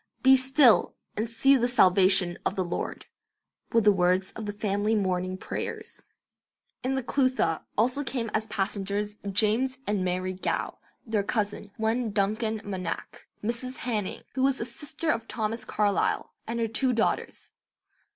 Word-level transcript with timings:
"Be 0.23 0.35
still, 0.35 0.95
and 1.15 1.29
see 1.29 1.55
the 1.55 1.67
salvation 1.67 2.39
of 2.43 2.55
the 2.55 2.65
Lord," 2.65 3.05
were 3.71 3.81
the 3.81 3.91
words 3.91 4.31
of 4.31 4.47
the 4.47 4.51
family 4.51 4.95
morning 4.95 5.37
prayers. 5.37 6.07
In 6.83 6.95
the 6.95 7.03
'Clutha' 7.03 7.63
also 7.77 8.03
came 8.03 8.31
as 8.33 8.47
passengers 8.47 9.19
James 9.31 9.77
and 9.85 10.03
Mary 10.03 10.33
Gow; 10.33 10.79
their 11.05 11.21
cousin, 11.21 11.69
one 11.77 12.09
Duncan 12.09 12.61
Monach; 12.65 13.25
Mrs. 13.43 13.77
Hanning, 13.85 14.23
who 14.33 14.41
was 14.41 14.59
a 14.59 14.65
sister 14.65 15.11
of 15.11 15.27
Thomas 15.27 15.65
Carlyle; 15.65 16.33
and 16.47 16.59
her 16.59 16.67
two 16.67 16.93
daughters. 16.93 17.51